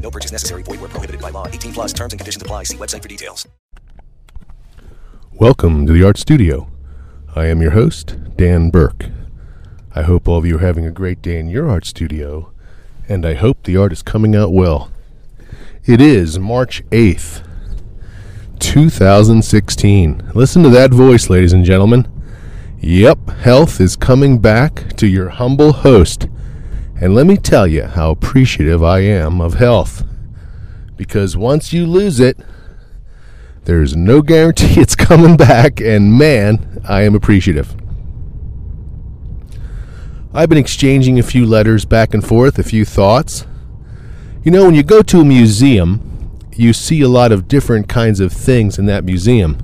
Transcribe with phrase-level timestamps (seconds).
[0.00, 0.62] No purchase necessary.
[0.62, 1.46] Void where prohibited by law.
[1.46, 2.64] 18 plus terms and conditions apply.
[2.64, 3.46] See website for details.
[5.32, 6.70] Welcome to the Art Studio.
[7.34, 9.06] I am your host, Dan Burke.
[9.94, 12.52] I hope all of you are having a great day in your art studio,
[13.08, 14.90] and I hope the art is coming out well.
[15.84, 17.42] It is March 8th,
[18.58, 20.30] 2016.
[20.34, 22.06] Listen to that voice, ladies and gentlemen.
[22.80, 26.28] Yep, health is coming back to your humble host.
[27.00, 30.04] And let me tell you how appreciative I am of health.
[30.96, 32.38] Because once you lose it,
[33.64, 37.74] there's no guarantee it's coming back, and man, I am appreciative.
[40.34, 43.46] I've been exchanging a few letters back and forth, a few thoughts.
[44.44, 48.20] You know, when you go to a museum, you see a lot of different kinds
[48.20, 49.58] of things in that museum.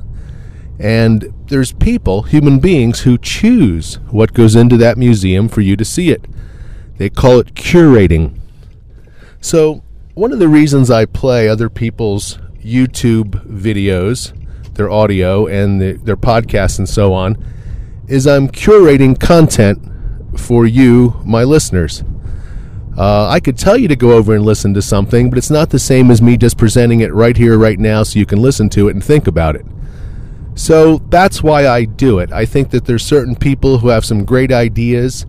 [0.79, 5.85] And there's people, human beings, who choose what goes into that museum for you to
[5.85, 6.25] see it.
[6.99, 8.39] They call it curating.
[9.41, 9.83] So,
[10.15, 14.33] one of the reasons I play other people's YouTube videos,
[14.75, 17.37] their audio, and the, their podcasts and so on,
[18.09, 19.83] is I'm curating content
[20.39, 22.03] for you, my listeners.
[22.97, 25.69] Uh, I could tell you to go over and listen to something, but it's not
[25.69, 28.71] the same as me just presenting it right here, right now, so you can listen
[28.71, 29.67] to it and think about it.
[30.55, 32.33] So that's why I do it.
[32.33, 35.27] I think that there's certain people who have some great ideas,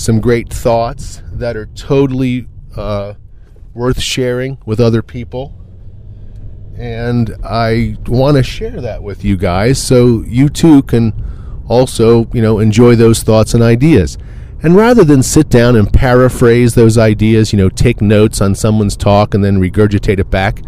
[0.00, 3.14] some great thoughts that are totally uh,
[3.74, 5.56] worth sharing with other people.
[6.76, 11.12] And I want to share that with you guys so you too can
[11.68, 14.16] also, you know, enjoy those thoughts and ideas.
[14.62, 18.96] And rather than sit down and paraphrase those ideas, you know, take notes on someone's
[18.96, 20.62] talk and then regurgitate it back,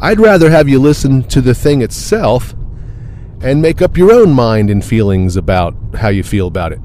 [0.00, 2.54] I'd rather have you listen to the thing itself
[3.40, 6.80] and make up your own mind and feelings about how you feel about it.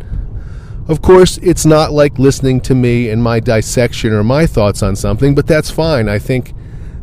[0.87, 4.97] Of course, it's not like listening to me and my dissection or my thoughts on
[4.97, 6.09] something, but that's fine.
[6.09, 6.53] I think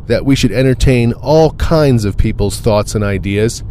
[0.06, 3.62] that we should entertain all kinds of people's thoughts and ideas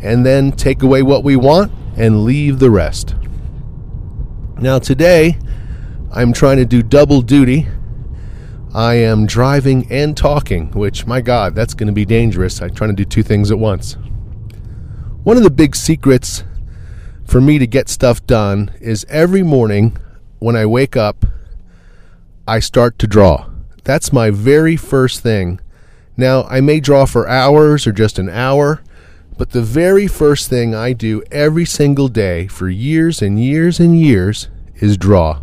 [0.00, 3.14] and then take away what we want and leave the rest.
[4.58, 5.38] Now, today,
[6.10, 7.68] I'm trying to do double duty.
[8.74, 12.60] I am driving and talking, which, my God, that's going to be dangerous.
[12.60, 13.96] I'm trying to do two things at once.
[15.22, 16.42] One of the big secrets
[17.24, 19.96] for me to get stuff done is every morning
[20.38, 21.26] when I wake up,
[22.46, 23.50] I start to draw.
[23.84, 25.60] That's my very first thing.
[26.16, 28.82] Now, I may draw for hours or just an hour,
[29.36, 33.98] but the very first thing I do every single day for years and years and
[33.98, 35.40] years is draw.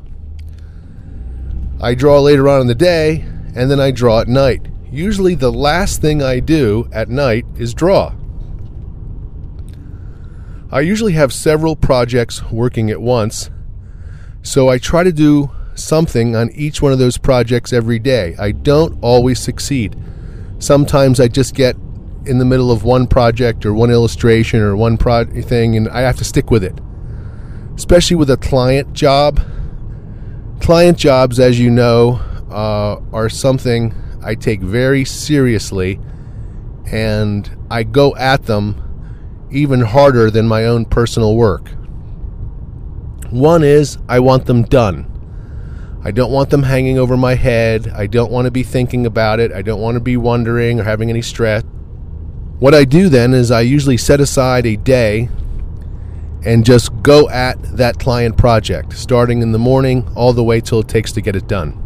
[1.81, 3.25] I draw later on in the day,
[3.55, 4.67] and then I draw at night.
[4.91, 8.13] Usually, the last thing I do at night is draw.
[10.71, 13.49] I usually have several projects working at once,
[14.41, 18.35] so I try to do something on each one of those projects every day.
[18.39, 19.97] I don't always succeed.
[20.59, 21.75] Sometimes I just get
[22.25, 26.01] in the middle of one project or one illustration or one pro- thing and I
[26.01, 26.79] have to stick with it.
[27.75, 29.41] Especially with a client job.
[30.61, 33.93] Client jobs, as you know, uh, are something
[34.23, 35.99] I take very seriously
[36.85, 38.90] and I go at them
[39.51, 41.69] even harder than my own personal work.
[43.29, 45.07] One is I want them done.
[46.03, 47.87] I don't want them hanging over my head.
[47.89, 49.51] I don't want to be thinking about it.
[49.51, 51.63] I don't want to be wondering or having any stress.
[52.59, 55.29] What I do then is I usually set aside a day
[56.43, 60.79] and just go at that client project, starting in the morning all the way till
[60.79, 61.77] it takes to get it done.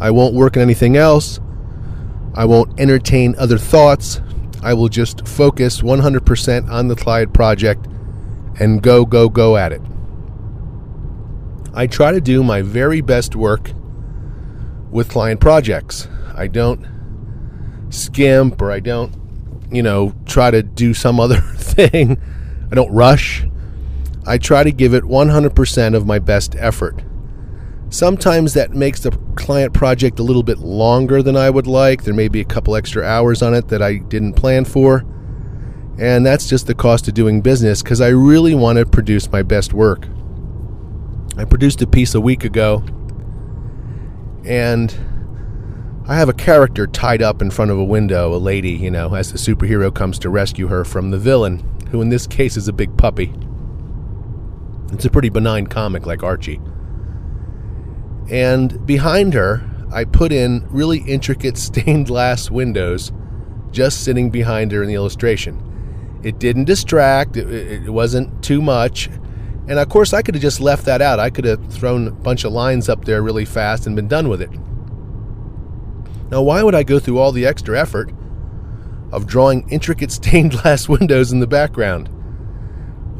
[0.00, 1.38] I won't work on anything else.
[2.34, 4.20] I won't entertain other thoughts.
[4.62, 7.86] I will just focus 100% on the client project
[8.60, 9.82] and go, go, go at it.
[11.74, 13.72] I try to do my very best work
[14.90, 16.06] with client projects.
[16.34, 16.86] I don't
[17.90, 19.14] skimp or I don't,
[19.70, 22.20] you know, try to do some other thing.
[22.70, 23.44] I don't rush.
[24.26, 27.02] I try to give it 100% of my best effort.
[27.92, 32.04] Sometimes that makes the client project a little bit longer than I would like.
[32.04, 35.04] There may be a couple extra hours on it that I didn't plan for.
[35.98, 39.42] And that's just the cost of doing business because I really want to produce my
[39.42, 40.08] best work.
[41.36, 42.82] I produced a piece a week ago,
[44.46, 44.94] and
[46.08, 49.12] I have a character tied up in front of a window, a lady, you know,
[49.12, 51.58] as the superhero comes to rescue her from the villain,
[51.90, 53.34] who in this case is a big puppy.
[54.92, 56.58] It's a pretty benign comic like Archie.
[58.32, 59.62] And behind her,
[59.92, 63.12] I put in really intricate stained glass windows
[63.70, 66.20] just sitting behind her in the illustration.
[66.22, 67.48] It didn't distract, it,
[67.86, 69.08] it wasn't too much.
[69.68, 71.20] And of course, I could have just left that out.
[71.20, 74.28] I could have thrown a bunch of lines up there really fast and been done
[74.28, 74.50] with it.
[76.30, 78.10] Now, why would I go through all the extra effort
[79.12, 82.08] of drawing intricate stained glass windows in the background?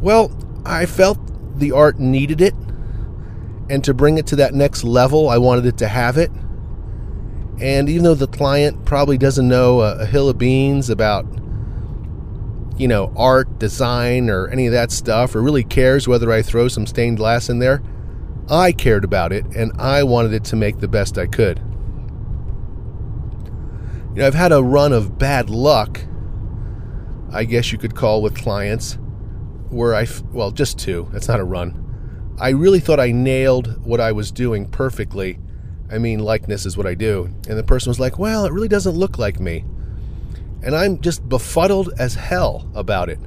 [0.00, 0.32] Well,
[0.64, 1.18] I felt
[1.58, 2.54] the art needed it,
[3.72, 6.30] and to bring it to that next level, I wanted it to have it.
[7.58, 11.24] And even though the client probably doesn't know a, a hill of beans about
[12.76, 16.68] you know, art, design, or any of that stuff, or really cares whether I throw
[16.68, 17.82] some stained glass in there.
[18.50, 21.58] I cared about it, and I wanted it to make the best I could.
[24.10, 26.00] You know, I've had a run of bad luck,
[27.30, 28.98] I guess you could call, with clients,
[29.70, 31.81] where I, well, just two, that's not a run.
[32.38, 35.38] I really thought I nailed what I was doing perfectly.
[35.90, 37.24] I mean, likeness is what I do.
[37.48, 39.64] And the person was like, well, it really doesn't look like me
[40.62, 43.18] and I'm just befuddled as hell about it.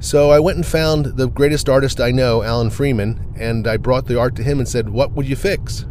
[0.00, 4.06] So I went and found the greatest artist I know, Alan Freeman, and I brought
[4.06, 5.86] the art to him and said, What would you fix?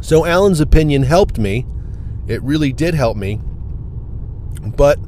[0.00, 1.66] So Alan's opinion helped me.
[2.28, 3.40] It really did help me.
[4.62, 4.98] But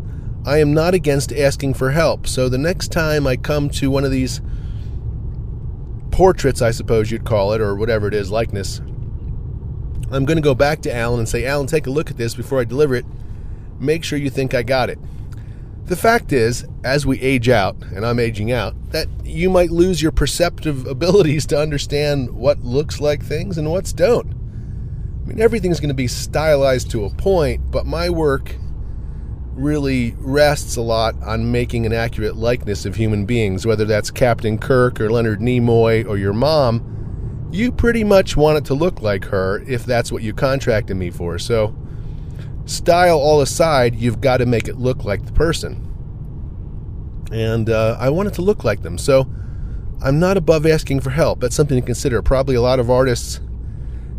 [0.45, 2.27] I am not against asking for help.
[2.27, 4.41] So the next time I come to one of these
[6.19, 8.81] portraits, I suppose you'd call it, or whatever it is, likeness,
[10.11, 12.35] I'm going to go back to Alan and say, Alan, take a look at this
[12.35, 13.07] before I deliver it
[13.81, 14.99] make sure you think I got it.
[15.87, 20.03] The fact is, as we age out, and I'm aging out, that you might lose
[20.03, 24.35] your perceptive abilities to understand what looks like things and what's don't.
[25.23, 28.57] I mean, everything's going to be stylized to a point, but my work
[29.59, 34.59] really rests a lot on making an accurate likeness of human beings, whether that's Captain
[34.59, 37.49] Kirk or Leonard Nimoy or your mom.
[37.51, 41.11] You pretty much want it to look like her if that's what you contracted me
[41.11, 41.39] for.
[41.39, 41.75] So,
[42.67, 45.85] style all aside, you've got to make it look like the person.
[47.33, 48.99] And uh, I want it to look like them.
[48.99, 49.27] So
[50.03, 51.41] I'm not above asking for help.
[51.41, 52.23] That's something to consider.
[52.23, 53.41] Probably a lot of artists,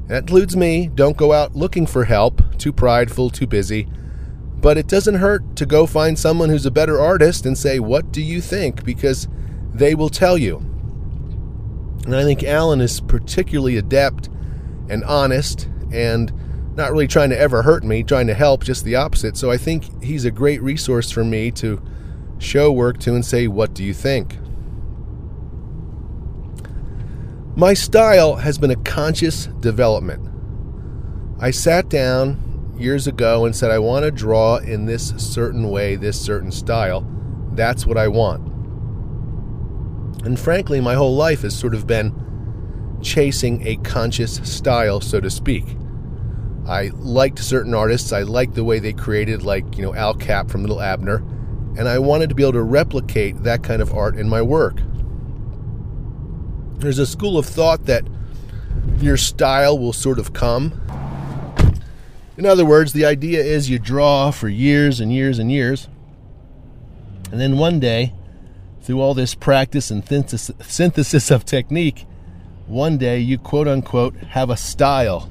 [0.07, 3.87] that includes me, don't go out looking for help, too prideful, too busy.
[4.61, 8.11] But it doesn't hurt to go find someone who's a better artist and say, What
[8.11, 8.83] do you think?
[8.83, 9.27] Because
[9.73, 10.57] they will tell you.
[12.05, 14.29] And I think Alan is particularly adept
[14.89, 16.33] and honest and
[16.75, 19.37] not really trying to ever hurt me, trying to help, just the opposite.
[19.37, 21.81] So I think he's a great resource for me to
[22.37, 24.37] show work to and say, What do you think?
[27.55, 30.25] My style has been a conscious development.
[31.41, 32.48] I sat down
[32.79, 37.05] years ago and said, I want to draw in this certain way, this certain style.
[37.53, 38.47] That's what I want.
[40.25, 42.13] And frankly, my whole life has sort of been
[43.01, 45.65] chasing a conscious style, so to speak.
[46.67, 48.11] I liked certain artists.
[48.11, 51.17] I liked the way they created, like, you know, Al Capp from Little Abner.
[51.77, 54.81] And I wanted to be able to replicate that kind of art in my work.
[56.77, 58.05] There's a school of thought that
[58.99, 60.79] your style will sort of come.
[62.39, 65.89] In other words, the idea is you draw for years and years and years.
[67.33, 68.13] And then one day,
[68.81, 72.05] through all this practice and synthesis of technique,
[72.65, 75.29] one day you quote unquote have a style.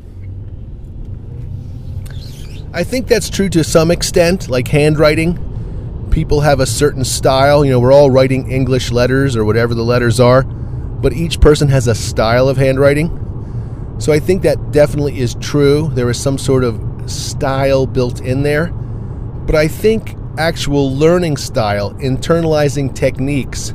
[2.74, 6.08] I think that's true to some extent, like handwriting.
[6.10, 7.64] People have a certain style.
[7.64, 11.68] You know, we're all writing English letters or whatever the letters are, but each person
[11.68, 13.96] has a style of handwriting.
[13.98, 15.90] So I think that definitely is true.
[15.94, 18.68] There is some sort of style built in there.
[18.68, 23.70] But I think actual learning style, internalizing techniques,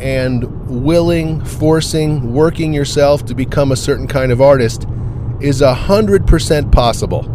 [0.00, 0.44] and
[0.84, 4.86] willing, forcing, working yourself to become a certain kind of artist
[5.40, 7.30] is a hundred percent possible.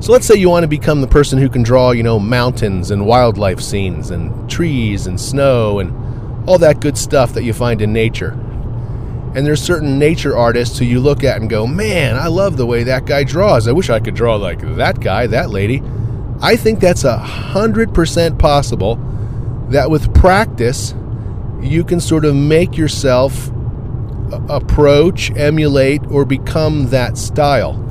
[0.00, 2.90] So let's say you want to become the person who can draw, you know, mountains
[2.90, 7.80] and wildlife scenes and trees and snow and all that good stuff that you find
[7.80, 8.38] in nature.
[9.34, 12.66] And there's certain nature artists who you look at and go, man, I love the
[12.66, 13.66] way that guy draws.
[13.66, 15.82] I wish I could draw like that guy, that lady.
[16.40, 18.96] I think that's a hundred percent possible
[19.70, 20.94] that with practice,
[21.60, 23.50] you can sort of make yourself
[24.48, 27.84] approach, emulate, or become that style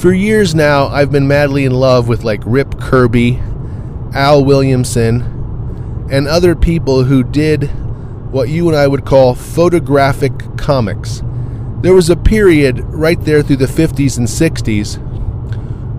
[0.00, 3.38] for years now, I've been madly in love with like Rip Kirby,
[4.14, 7.70] Al Williamson, and other people who did
[8.30, 11.22] what you and I would call photographic comics.
[11.82, 14.98] There was a period right there through the 50s and 60s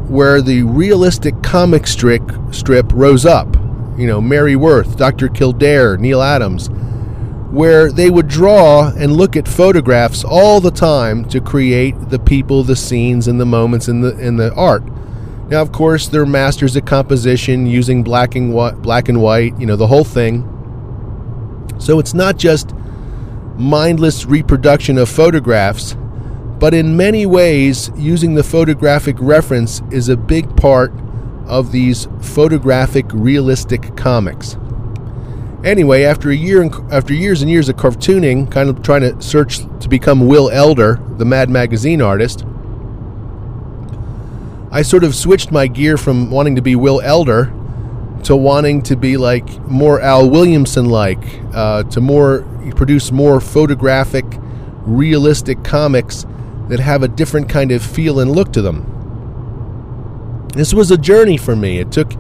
[0.10, 2.22] where the realistic comic strip,
[2.52, 3.56] strip rose up.
[3.98, 5.30] You know, Mary Worth, Dr.
[5.30, 6.70] Kildare, Neal Adams,
[7.52, 12.64] where they would draw and look at photographs all the time to create the people,
[12.64, 14.84] the scenes, and the moments in the in the art.
[15.50, 19.66] Now, of course, they're masters of composition using black and white, black and white, you
[19.66, 20.48] know, the whole thing.
[21.82, 22.76] So it's not just
[23.58, 25.96] mindless reproduction of photographs,
[26.60, 30.94] but in many ways, using the photographic reference is a big part
[31.48, 34.58] of these photographic realistic comics.
[35.64, 39.20] Anyway, after a year and, after years and years of cartooning, kind of trying to
[39.20, 42.46] search to become Will Elder, the Mad Magazine artist,
[44.72, 47.52] I sort of switched my gear from wanting to be Will Elder
[48.24, 52.42] to wanting to be like more Al Williamson like, uh, to more
[52.76, 54.26] produce more photographic,
[54.84, 56.26] realistic comics
[56.70, 58.88] that have a different kind of feel and look to them.
[60.54, 61.80] This was a journey for me.
[61.80, 62.14] It took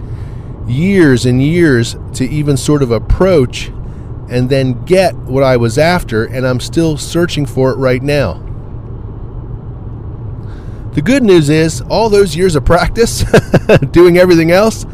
[0.67, 3.71] years and years to even sort of approach
[4.29, 8.41] and then get what I was after, and I'm still searching for it right now.
[10.93, 13.25] The good news is, all those years of practice,
[13.91, 14.85] doing everything else,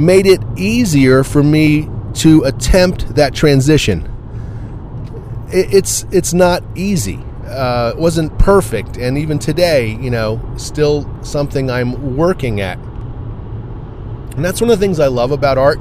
[0.00, 4.06] made it easier for me to attempt that transition.
[5.52, 7.18] It's it's not easy.
[7.46, 12.78] Uh, it wasn't perfect, and even today, you know, still something I'm working at.
[14.36, 15.80] And that's one of the things I love about art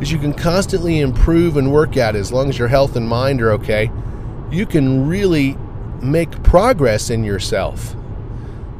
[0.00, 3.08] is you can constantly improve and work at it as long as your health and
[3.08, 3.90] mind are okay.
[4.50, 5.56] You can really
[6.00, 7.96] make progress in yourself.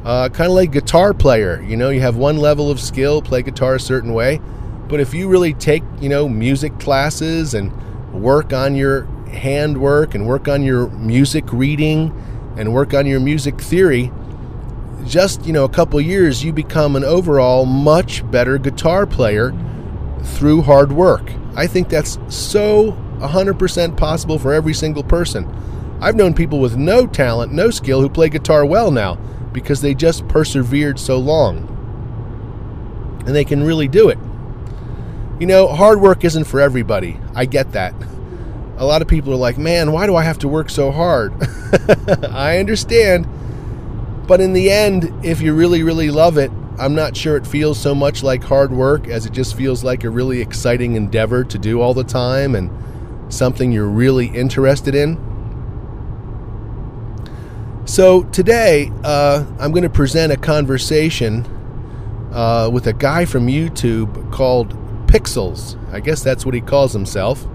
[0.05, 3.41] Uh, kind of like guitar player, you know, you have one level of skill, play
[3.41, 4.39] guitar a certain way,
[4.87, 7.73] but if you really take, you know, music classes and
[8.13, 12.13] work on your handwork and work on your music reading
[12.55, 14.11] and work on your music theory,
[15.07, 19.55] just, you know, a couple years you become an overall much better guitar player
[20.21, 21.31] through hard work.
[21.55, 25.51] I think that's so 100% possible for every single person.
[25.99, 29.17] I've known people with no talent, no skill who play guitar well now
[29.55, 31.71] because they just persevered so long.
[33.25, 34.19] And they can really do it.
[35.39, 37.17] You know, hard work isn't for everybody.
[37.33, 37.95] I get that.
[38.77, 41.33] A lot of people are like, man, why do I have to work so hard?
[42.29, 43.25] I understand.
[44.27, 47.79] But in the end, if you really, really love it, I'm not sure it feels
[47.79, 51.57] so much like hard work as it just feels like a really exciting endeavor to
[51.57, 52.69] do all the time and
[53.33, 55.17] something you're really interested in.
[57.85, 61.45] So today, uh, I'm going to present a conversation
[62.33, 64.73] uh, with a guy from YouTube called
[65.05, 65.77] Pixels.
[65.93, 67.45] I guess that's what he calls himself.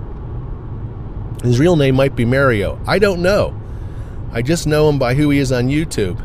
[1.43, 2.81] His real name might be Mario.
[2.87, 3.61] I don't know.
[4.31, 6.25] I just know him by who he is on YouTube.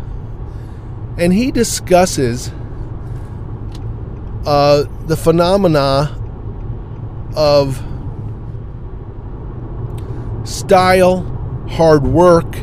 [1.18, 2.52] And he discusses
[4.46, 6.16] uh, the phenomena
[7.36, 7.84] of
[10.44, 11.24] style,
[11.72, 12.56] hard work,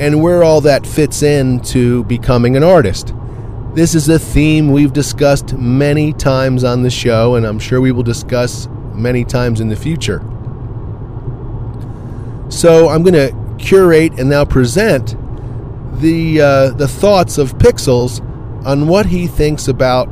[0.00, 3.14] and where all that fits into becoming an artist.
[3.74, 7.92] This is a theme we've discussed many times on the show, and I'm sure we
[7.92, 10.20] will discuss many times in the future.
[12.48, 15.14] So I'm going to curate and now present
[16.00, 18.24] the uh, the thoughts of Pixels
[18.64, 20.08] on what he thinks about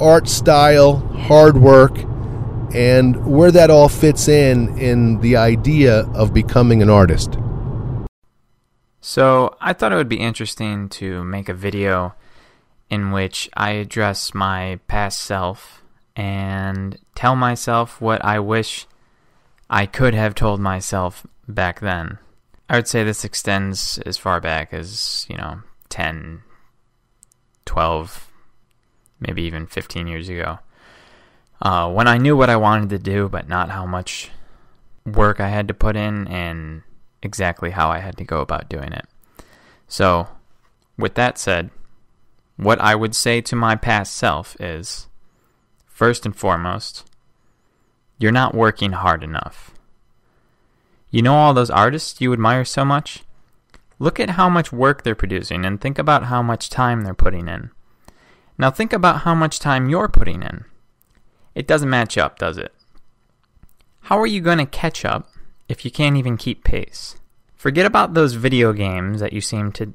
[0.00, 1.96] art style, hard work,
[2.74, 7.38] and where that all fits in in the idea of becoming an artist.
[9.04, 12.14] So I thought it would be interesting to make a video
[12.88, 15.82] in which I address my past self
[16.14, 18.86] and tell myself what I wish
[19.68, 22.18] I could have told myself back then.
[22.68, 26.44] I would say this extends as far back as, you know, 10,
[27.64, 28.30] 12,
[29.18, 30.60] maybe even 15 years ago.
[31.60, 34.30] Uh, when I knew what I wanted to do, but not how much
[35.04, 36.82] work I had to put in and
[37.22, 39.06] exactly how I had to go about doing it.
[39.88, 40.28] So,
[40.98, 41.70] with that said,
[42.56, 45.08] what I would say to my past self is
[45.86, 47.08] first and foremost,
[48.18, 49.72] you're not working hard enough.
[51.10, 53.24] You know all those artists you admire so much?
[53.98, 57.48] Look at how much work they're producing and think about how much time they're putting
[57.48, 57.70] in.
[58.58, 60.64] Now think about how much time you're putting in.
[61.54, 62.72] It doesn't match up, does it?
[64.02, 65.31] How are you going to catch up
[65.72, 67.16] if you can't even keep pace?
[67.56, 69.94] Forget about those video games that you seem to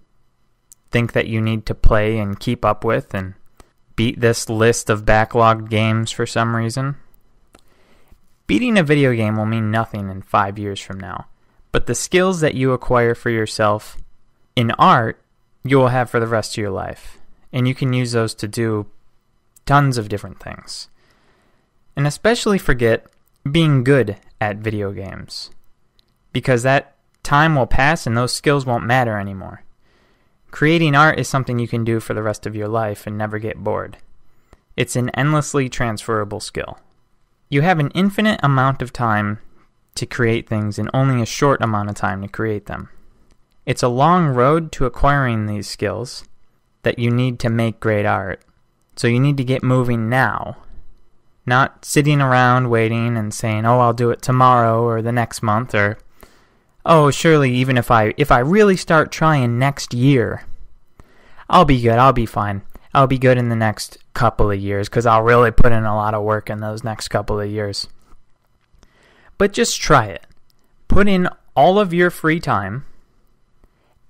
[0.90, 3.36] think that you need to play and keep up with and
[3.96, 6.96] beat this list of backlogged games for some reason.
[8.48, 11.28] Beating a video game will mean nothing in five years from now,
[11.72, 13.98] but the skills that you acquire for yourself
[14.56, 15.22] in art,
[15.64, 17.20] you will have for the rest of your life.
[17.54, 18.88] And you can use those to do
[19.68, 20.88] tons of different things.
[21.96, 23.06] And especially forget
[23.50, 25.52] being good at video games.
[26.34, 29.64] Because that time will pass and those skills won't matter anymore.
[30.52, 33.38] Creating art is something you can do for the rest of your life and never
[33.38, 33.98] get bored.
[34.76, 36.80] It's an endlessly transferable skill.
[37.50, 39.40] You have an infinite amount of time
[39.96, 42.90] to create things and only a short amount of time to create them.
[43.66, 46.24] It's a long road to acquiring these skills
[46.84, 48.42] that you need to make great art.
[48.96, 50.58] So you need to get moving now.
[51.46, 55.76] Not sitting around waiting and saying, "Oh, I'll do it tomorrow or the next month
[55.76, 55.98] or
[56.88, 60.46] oh, surely even if I if I really start trying next year,
[61.50, 62.00] I'll be good.
[62.00, 62.64] I'll be fine.
[62.94, 65.96] I'll be good in the next couple of years cuz I'll really put in a
[65.96, 67.88] lot of work in those next couple of years."
[69.38, 70.26] But just try it.
[70.88, 72.86] Put in all of your free time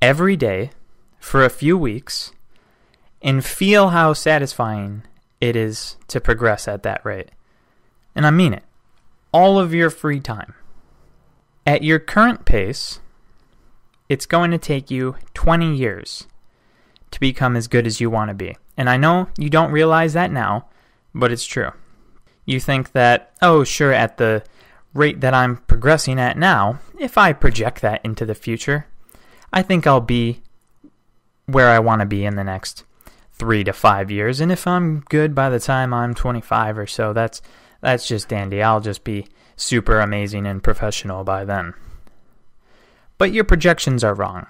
[0.01, 0.71] every day
[1.19, 2.31] for a few weeks
[3.21, 5.03] and feel how satisfying
[5.41, 7.31] it is to progress at that rate.
[8.15, 8.63] And I mean it.
[9.33, 10.53] All of your free time.
[11.67, 13.01] At your current pace,
[14.07, 16.25] it's going to take you 20 years
[17.11, 18.55] to become as good as you want to be.
[18.77, 20.69] And I know you don't realize that now,
[21.13, 21.71] but it's true.
[22.45, 24.43] You think that, oh, sure, at the
[24.93, 28.87] rate that I'm progressing at now, if I project that into the future,
[29.51, 30.41] I think I'll be
[31.47, 32.85] where I want to be in the next
[33.33, 34.39] three to five years.
[34.39, 37.41] And if I'm good by the time I'm 25 or so, that's
[37.81, 38.63] that's just dandy.
[38.63, 41.73] I'll just be super amazing and professional by then.
[43.17, 44.45] But your projections are wrong.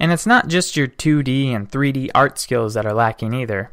[0.00, 3.72] And it's not just your 2D and 3D art skills that are lacking either.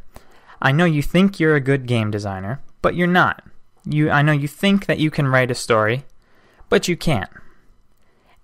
[0.61, 3.43] I know you think you're a good game designer, but you're not.
[3.85, 6.05] You I know you think that you can write a story,
[6.69, 7.29] but you can't.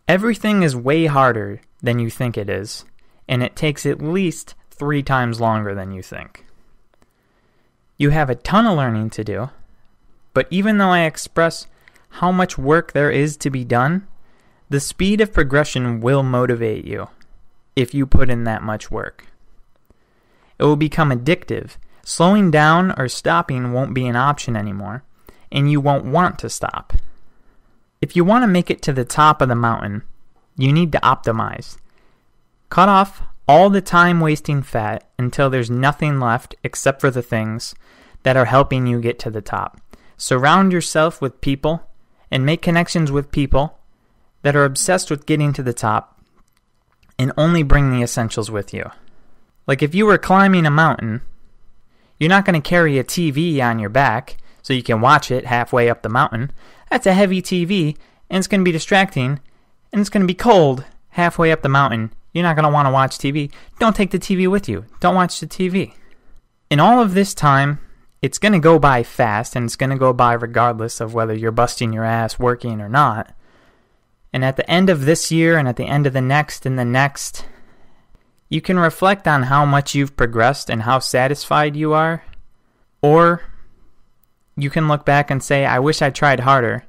[0.07, 2.83] Everything is way harder than you think it is,
[3.27, 6.45] and it takes at least 3 times longer than you think.
[7.97, 9.49] You have a ton of learning to do,
[10.33, 11.67] but even though I express
[12.09, 14.07] how much work there is to be done,
[14.69, 17.09] the speed of progression will motivate you
[17.75, 19.27] if you put in that much work.
[20.57, 21.77] It will become addictive.
[22.03, 25.03] Slowing down or stopping won't be an option anymore
[25.51, 26.93] and you won't want to stop.
[28.01, 30.03] If you want to make it to the top of the mountain,
[30.57, 31.77] you need to optimize.
[32.69, 37.73] Cut off all the time wasting fat until there's nothing left except for the things
[38.23, 39.81] that are helping you get to the top.
[40.19, 41.87] Surround yourself with people
[42.29, 43.79] and make connections with people
[44.41, 46.21] that are obsessed with getting to the top
[47.17, 48.91] and only bring the essentials with you.
[49.65, 51.21] Like if you were climbing a mountain,
[52.19, 55.45] you're not going to carry a TV on your back so you can watch it
[55.45, 56.51] halfway up the mountain.
[56.91, 57.95] That's a heavy TV,
[58.29, 59.39] and it's going to be distracting,
[59.93, 62.11] and it's going to be cold halfway up the mountain.
[62.33, 63.53] You're not going to want to watch TV.
[63.79, 64.83] Don't take the TV with you.
[64.99, 65.93] Don't watch the TV.
[66.69, 67.79] In all of this time,
[68.21, 71.33] it's going to go by fast, and it's going to go by regardless of whether
[71.33, 73.33] you're busting your ass working or not.
[74.33, 76.77] And at the end of this year, and at the end of the next, and
[76.77, 77.45] the next,
[78.49, 82.23] you can reflect on how much you've progressed and how satisfied you are,
[83.01, 83.43] or
[84.57, 86.83] you can look back and say, I wish I tried harder,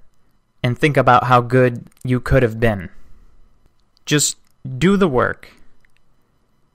[0.62, 2.90] and think about how good you could have been.
[4.05, 4.37] Just
[4.79, 5.51] do the work.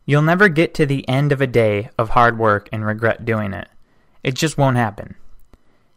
[0.06, 3.54] You'll never get to the end of a day of hard work and regret doing
[3.54, 3.68] it.
[4.26, 5.16] It just won't happen.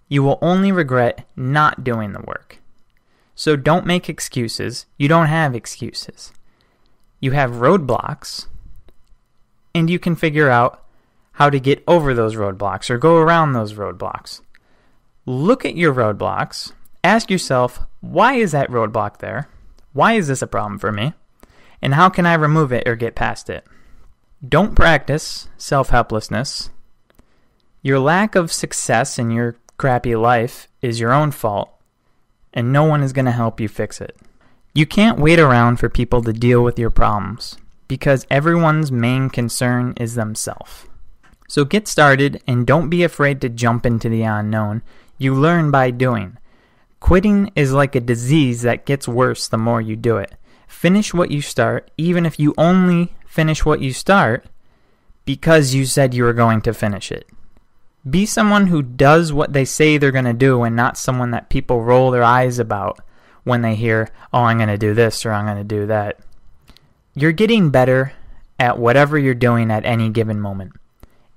[0.08, 2.60] You will only regret not doing the work.
[3.34, 4.86] So don't make excuses.
[4.96, 6.32] You don't have excuses.
[7.18, 8.46] You have roadblocks,
[9.74, 10.84] and you can figure out
[11.32, 14.42] how to get over those roadblocks or go around those roadblocks
[15.28, 16.72] look at your roadblocks,
[17.04, 19.48] ask yourself, why is that roadblock there?
[19.92, 21.12] Why is this a problem for me?
[21.82, 23.64] And how can I remove it or get past it?
[24.46, 26.70] Don't practice self helplessness.
[27.80, 31.70] Your lack of success in your crappy life is your own fault,
[32.52, 34.16] and no one is going to help you fix it.
[34.74, 39.94] You can't wait around for people to deal with your problems because everyone's main concern
[39.96, 40.86] is themselves.
[41.48, 44.82] So get started and don't be afraid to jump into the unknown.
[45.16, 46.36] You learn by doing.
[47.00, 50.34] Quitting is like a disease that gets worse the more you do it.
[50.66, 54.46] Finish what you start, even if you only finish what you start
[55.24, 57.28] because you said you were going to finish it.
[58.08, 61.50] Be someone who does what they say they're going to do and not someone that
[61.50, 63.00] people roll their eyes about
[63.44, 66.20] when they hear, oh, I'm going to do this or I'm going to do that.
[67.14, 68.12] You're getting better
[68.58, 70.72] at whatever you're doing at any given moment.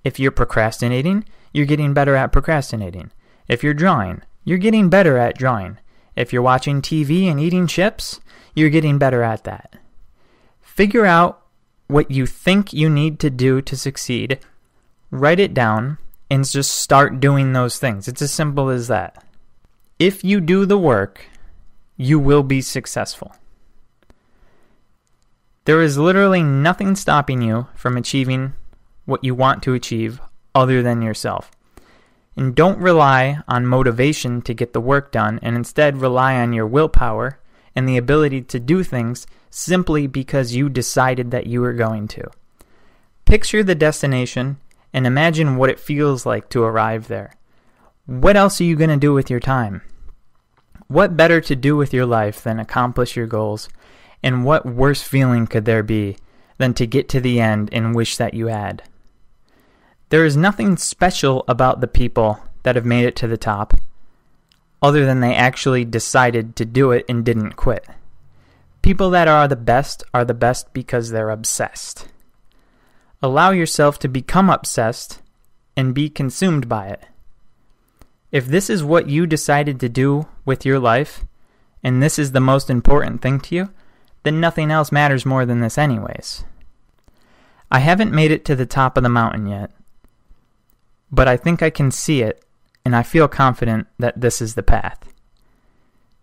[0.03, 3.11] If you're procrastinating, you're getting better at procrastinating.
[3.47, 5.77] If you're drawing, you're getting better at drawing.
[6.15, 8.19] If you're watching TV and eating chips,
[8.53, 9.75] you're getting better at that.
[10.61, 11.41] Figure out
[11.87, 14.39] what you think you need to do to succeed,
[15.09, 15.97] write it down,
[16.31, 18.07] and just start doing those things.
[18.07, 19.21] It's as simple as that.
[19.99, 21.25] If you do the work,
[21.97, 23.35] you will be successful.
[25.65, 28.53] There is literally nothing stopping you from achieving
[29.03, 30.21] what you want to achieve
[30.55, 31.51] other than yourself.
[32.37, 36.65] And don't rely on motivation to get the work done, and instead rely on your
[36.65, 37.39] willpower
[37.75, 42.31] and the ability to do things simply because you decided that you were going to.
[43.25, 44.59] Picture the destination
[44.93, 47.33] and imagine what it feels like to arrive there.
[48.05, 49.81] What else are you going to do with your time?
[50.87, 53.69] What better to do with your life than accomplish your goals?
[54.21, 56.17] And what worse feeling could there be
[56.57, 58.83] than to get to the end and wish that you had?
[60.09, 63.73] There is nothing special about the people that have made it to the top,
[64.81, 67.87] other than they actually decided to do it and didn't quit.
[68.81, 72.09] People that are the best are the best because they're obsessed.
[73.23, 75.21] Allow yourself to become obsessed
[75.77, 77.05] and be consumed by it.
[78.31, 81.25] If this is what you decided to do with your life,
[81.83, 83.69] and this is the most important thing to you,
[84.23, 86.45] then nothing else matters more than this, anyways.
[87.71, 89.71] I haven't made it to the top of the mountain yet,
[91.11, 92.43] but I think I can see it,
[92.83, 95.13] and I feel confident that this is the path.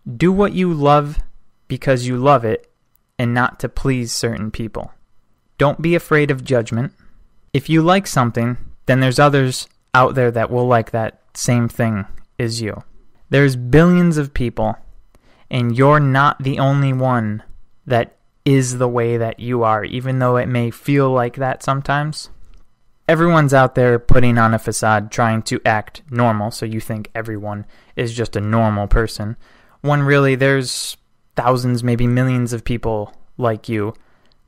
[0.05, 1.19] Do what you love
[1.67, 2.69] because you love it
[3.17, 4.91] and not to please certain people.
[5.59, 6.93] Don't be afraid of judgment.
[7.53, 12.05] If you like something, then there's others out there that will like that same thing
[12.39, 12.81] as you.
[13.29, 14.77] There's billions of people,
[15.51, 17.43] and you're not the only one
[17.85, 22.29] that is the way that you are, even though it may feel like that sometimes.
[23.09, 27.65] Everyone's out there putting on a facade trying to act normal, so you think everyone
[27.97, 29.35] is just a normal person.
[29.81, 30.95] When really there's
[31.35, 33.93] thousands, maybe millions of people like you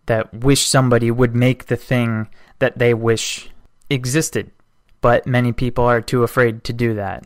[0.05, 2.27] that wish somebody would make the thing
[2.59, 3.49] that they wish
[3.89, 4.51] existed.
[5.01, 7.25] But many people are too afraid to do that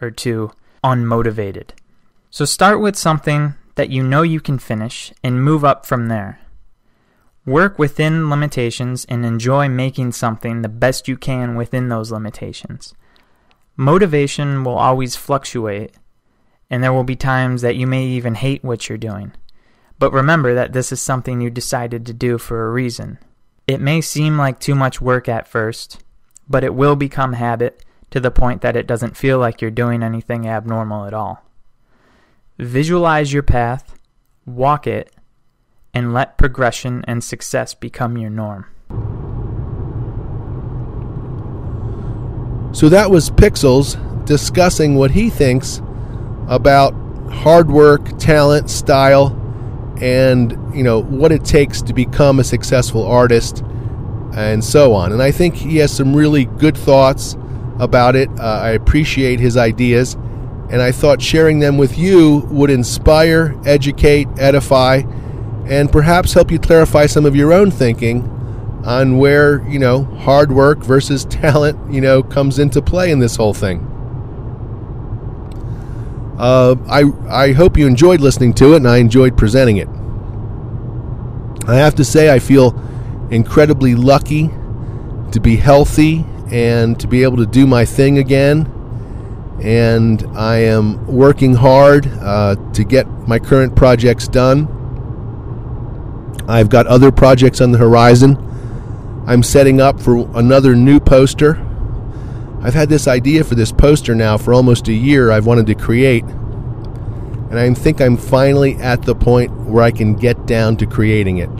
[0.00, 0.52] or too
[0.84, 1.70] unmotivated.
[2.30, 6.40] So start with something that you know you can finish and move up from there.
[7.46, 12.94] Work within limitations and enjoy making something the best you can within those limitations.
[13.76, 15.94] Motivation will always fluctuate,
[16.68, 19.32] and there will be times that you may even hate what you're doing.
[19.98, 23.18] But remember that this is something you decided to do for a reason.
[23.66, 26.02] It may seem like too much work at first,
[26.48, 30.02] but it will become habit to the point that it doesn't feel like you're doing
[30.02, 31.44] anything abnormal at all.
[32.58, 33.94] Visualize your path,
[34.46, 35.14] walk it,
[35.92, 38.66] and let progression and success become your norm.
[42.72, 45.80] So that was Pixels discussing what he thinks
[46.48, 46.92] about
[47.30, 49.37] hard work, talent, style,
[50.02, 53.62] and you know what it takes to become a successful artist
[54.34, 55.12] and so on.
[55.12, 57.36] And I think he has some really good thoughts
[57.78, 58.28] about it.
[58.38, 60.14] Uh, I appreciate his ideas
[60.70, 65.02] and I thought sharing them with you would inspire, educate, edify,
[65.66, 68.22] and perhaps help you clarify some of your own thinking
[68.84, 73.36] on where, you know, hard work versus talent, you know, comes into play in this
[73.36, 73.94] whole thing.
[76.38, 79.88] Uh, I, I hope you enjoyed listening to it and I enjoyed presenting it.
[81.68, 82.80] I have to say, I feel
[83.30, 84.48] incredibly lucky
[85.32, 88.72] to be healthy and to be able to do my thing again
[89.60, 94.74] and I am working hard uh, to get my current projects done.
[96.48, 98.36] I've got other projects on the horizon.
[99.26, 101.64] I'm setting up for another new poster.
[102.62, 105.74] I've had this idea for this poster now for almost a year I've wanted to
[105.74, 106.24] create.
[106.24, 111.38] And I think I'm finally at the point where I can get down to creating
[111.38, 111.50] it.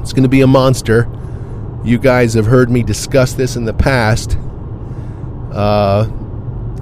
[0.00, 1.08] It's going to be a monster.
[1.84, 4.36] You guys have heard me discuss this in the past
[5.54, 6.10] uh,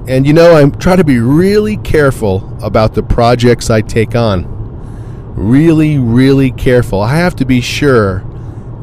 [0.09, 4.47] and you know, I try to be really careful about the projects I take on.
[5.37, 7.03] Really, really careful.
[7.03, 8.25] I have to be sure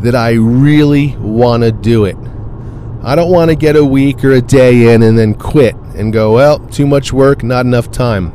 [0.02, 2.18] that I really want to do it.
[3.02, 6.12] I don't want to get a week or a day in and then quit and
[6.12, 8.34] go, well, too much work, not enough time.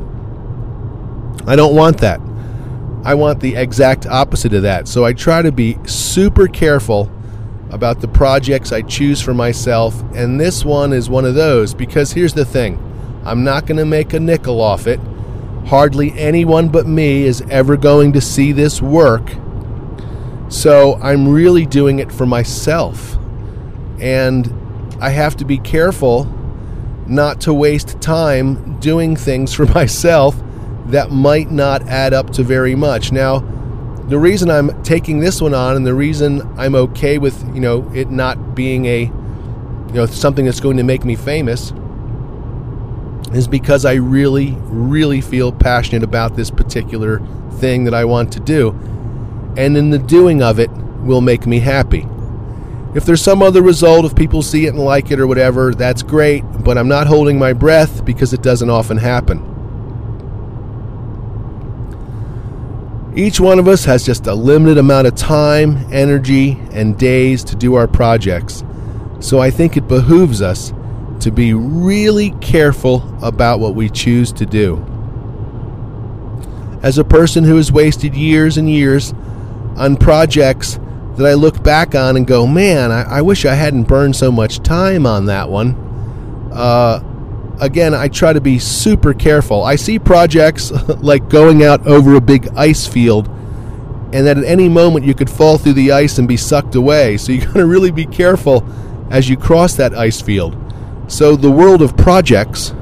[1.47, 2.19] I don't want that.
[3.03, 4.87] I want the exact opposite of that.
[4.87, 7.11] So I try to be super careful
[7.69, 12.13] about the projects I choose for myself, and this one is one of those because
[12.13, 12.79] here's the thing
[13.23, 14.99] I'm not going to make a nickel off it.
[15.67, 19.33] Hardly anyone but me is ever going to see this work.
[20.47, 23.17] So I'm really doing it for myself.
[23.99, 24.51] And
[25.01, 26.25] I have to be careful
[27.07, 30.35] not to waste time doing things for myself
[30.87, 33.11] that might not add up to very much.
[33.11, 33.39] Now,
[34.07, 37.91] the reason I'm taking this one on and the reason I'm okay with, you know,
[37.93, 41.73] it not being a, you know, something that's going to make me famous
[43.33, 47.19] is because I really, really feel passionate about this particular
[47.53, 48.69] thing that I want to do.
[49.57, 50.69] And in the doing of it
[51.01, 52.07] will make me happy.
[52.95, 56.01] If there's some other result, if people see it and like it or whatever, that's
[56.01, 59.51] great, but I'm not holding my breath because it doesn't often happen.
[63.17, 67.55] Each one of us has just a limited amount of time, energy, and days to
[67.57, 68.63] do our projects.
[69.19, 70.73] So I think it behooves us
[71.19, 74.77] to be really careful about what we choose to do.
[76.81, 79.13] As a person who has wasted years and years
[79.75, 80.79] on projects
[81.17, 84.31] that I look back on and go, man, I, I wish I hadn't burned so
[84.31, 85.75] much time on that one.
[86.51, 87.03] Uh,
[87.59, 89.63] again, I try to be super careful.
[89.63, 94.69] I see projects like going out over a big ice field, and that at any
[94.69, 97.17] moment you could fall through the ice and be sucked away.
[97.17, 98.65] So you got to really be careful
[99.09, 100.57] as you cross that ice field.
[101.07, 102.73] So the world of projects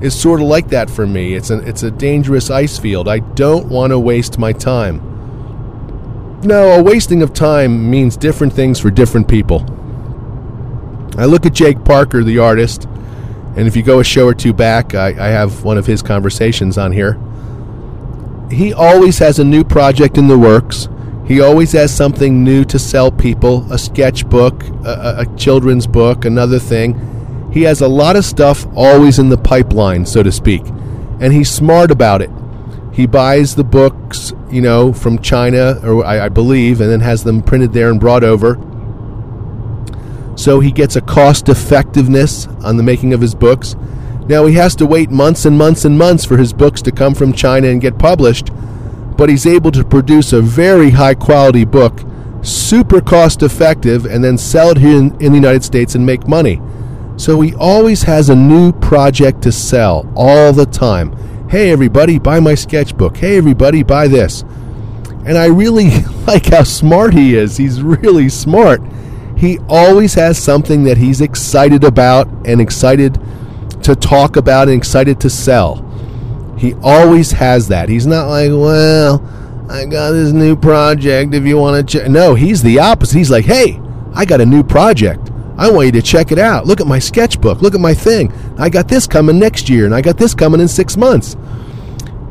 [0.00, 1.34] is sort of like that for me.
[1.34, 3.08] It's it's a dangerous ice field.
[3.08, 5.13] I don't want to waste my time.
[6.44, 9.64] No, a wasting of time means different things for different people.
[11.16, 12.84] I look at Jake Parker, the artist,
[13.56, 16.02] and if you go a show or two back, I, I have one of his
[16.02, 17.18] conversations on here.
[18.50, 20.88] He always has a new project in the works.
[21.26, 26.58] He always has something new to sell people a sketchbook, a, a, children's book, another
[26.58, 27.50] thing.
[27.54, 30.62] He has a lot of stuff always in the pipeline, so to speak.
[31.20, 32.30] And he's smart about it.
[32.94, 37.24] He buys the books, you know, from China, or I, I believe, and then has
[37.24, 38.56] them printed there and brought over
[40.36, 43.76] so he gets a cost effectiveness on the making of his books.
[44.26, 47.14] Now he has to wait months and months and months for his books to come
[47.14, 48.50] from China and get published,
[49.16, 52.00] but he's able to produce a very high quality book,
[52.42, 56.26] super cost effective, and then sell it here in, in the United States and make
[56.26, 56.60] money.
[57.16, 61.12] So he always has a new project to sell all the time.
[61.48, 63.16] Hey, everybody, buy my sketchbook.
[63.16, 64.42] Hey, everybody, buy this.
[65.26, 65.90] And I really
[66.26, 67.56] like how smart he is.
[67.56, 68.80] He's really smart
[69.36, 73.20] he always has something that he's excited about and excited
[73.82, 75.82] to talk about and excited to sell.
[76.56, 77.88] He always has that.
[77.88, 79.22] He's not like, well,
[79.68, 82.08] I got this new project if you want to check.
[82.08, 83.18] No, he's the opposite.
[83.18, 83.80] He's like, hey,
[84.14, 85.30] I got a new project.
[85.56, 86.66] I want you to check it out.
[86.66, 87.62] Look at my sketchbook.
[87.62, 88.32] Look at my thing.
[88.58, 91.36] I got this coming next year, and I got this coming in six months.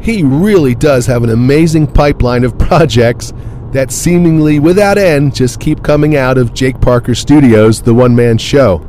[0.02, 3.32] He really does have an amazing pipeline of projects
[3.72, 8.38] that seemingly without end just keep coming out of Jake Parker Studios, the one man
[8.38, 8.88] show.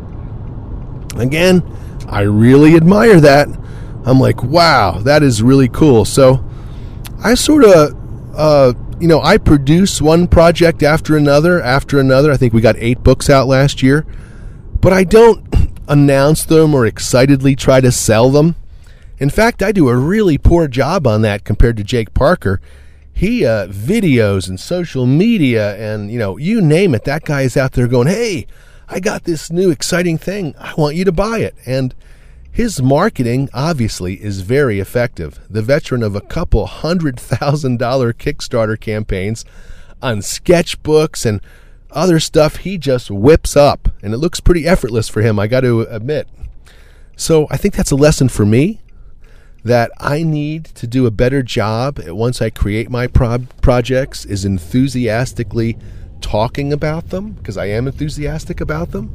[1.16, 1.62] Again,
[2.08, 3.48] I really admire that.
[4.04, 6.04] I'm like, wow, that is really cool.
[6.04, 6.44] So
[7.22, 7.94] I sort of,
[8.36, 12.30] uh, you know, I produce one project after another, after another.
[12.30, 14.04] I think we got eight books out last year,
[14.84, 15.42] but I don't
[15.88, 18.54] announce them or excitedly try to sell them.
[19.16, 22.60] In fact, I do a really poor job on that compared to Jake Parker.
[23.10, 27.56] He uh, videos and social media and you know you name it that guy is
[27.56, 28.46] out there going hey
[28.86, 30.54] i got this new exciting thing.
[30.58, 31.54] I want you to buy it.
[31.64, 31.94] And
[32.52, 35.40] his marketing obviously is very effective.
[35.48, 39.46] The veteran of a couple hundred thousand dollar kickstarter campaigns
[40.02, 41.40] on sketchbooks and
[41.94, 45.60] other stuff he just whips up and it looks pretty effortless for him i got
[45.60, 46.28] to admit
[47.16, 48.80] so i think that's a lesson for me
[49.64, 54.26] that I need to do a better job at once I create my pro- projects
[54.26, 55.78] is enthusiastically
[56.20, 59.14] talking about them because I am enthusiastic about them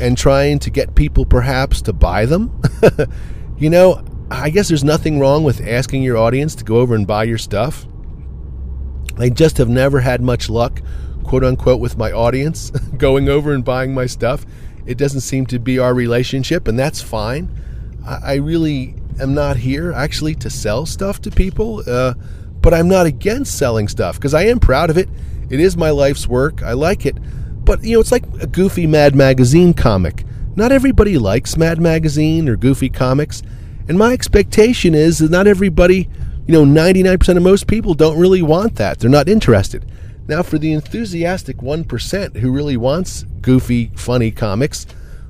[0.00, 2.60] and trying to get people perhaps to buy them.
[3.58, 7.06] you know, I guess there's nothing wrong with asking your audience to go over and
[7.06, 7.86] buy your stuff.
[9.16, 10.82] I just have never had much luck,
[11.28, 14.46] quote unquote, with my audience going over and buying my stuff.
[14.86, 17.50] It doesn't seem to be our relationship, and that's fine.
[18.04, 22.14] I, I really am not here actually to sell stuff to people, uh,
[22.62, 25.10] but I'm not against selling stuff because I am proud of it.
[25.50, 26.62] It is my life's work.
[26.62, 27.18] I like it.
[27.62, 30.24] But, you know, it's like a goofy Mad Magazine comic.
[30.56, 33.42] Not everybody likes Mad Magazine or goofy comics.
[33.86, 36.08] And my expectation is that not everybody,
[36.46, 38.98] you know, 99% of most people don't really want that.
[38.98, 39.84] They're not interested.
[40.28, 44.86] Now, for the enthusiastic 1% who really wants goofy, funny comics,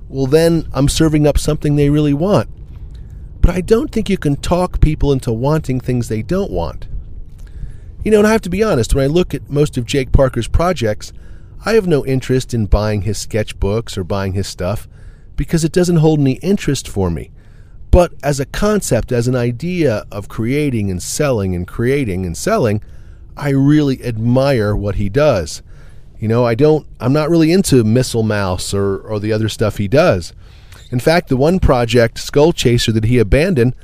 [0.08, 2.48] well, then I'm serving up something they really want.
[3.40, 6.88] But I don't think you can talk people into wanting things they don't want.
[8.04, 10.10] You know, and I have to be honest, when I look at most of Jake
[10.10, 11.12] Parker's projects,
[11.64, 14.88] I have no interest in buying his sketchbooks or buying his stuff
[15.36, 17.30] because it doesn't hold any interest for me.
[17.90, 22.82] But as a concept, as an idea of creating and selling and creating and selling,
[23.38, 25.62] I really admire what he does.
[26.18, 29.78] You know, I don't I'm not really into Missile Mouse or, or the other stuff
[29.78, 30.32] he does.
[30.90, 33.74] In fact, the one project, Skull Chaser, that he abandoned,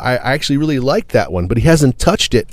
[0.00, 2.48] I actually really liked that one, but he hasn't touched it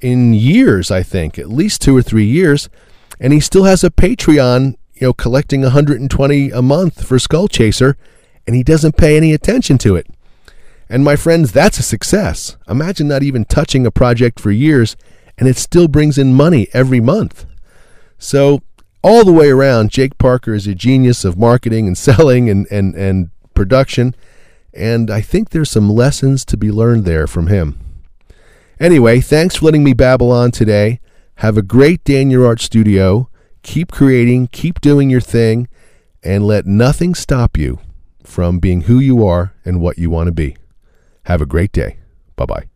[0.00, 2.68] in years, I think, at least two or three years.
[3.20, 7.96] And he still has a Patreon, you know, collecting 120 a month for Skull Chaser,
[8.46, 10.06] and he doesn't pay any attention to it.
[10.88, 12.56] And my friends, that's a success.
[12.68, 14.96] Imagine not even touching a project for years,
[15.38, 17.46] and it still brings in money every month.
[18.18, 18.62] So,
[19.02, 22.94] all the way around, Jake Parker is a genius of marketing and selling and, and,
[22.94, 24.14] and production,
[24.72, 27.78] and I think there's some lessons to be learned there from him.
[28.78, 31.00] Anyway, thanks for letting me babble on today.
[31.36, 33.30] Have a great day in your art studio.
[33.62, 35.68] Keep creating, keep doing your thing,
[36.22, 37.78] and let nothing stop you
[38.22, 40.56] from being who you are and what you want to be.
[41.24, 41.98] Have a great day.
[42.36, 42.75] Bye bye.